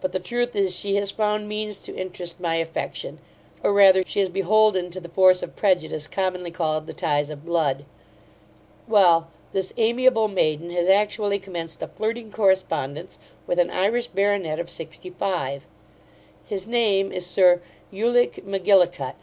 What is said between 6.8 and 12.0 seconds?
the ties of blood. Well, this amiable maiden has actually commenced a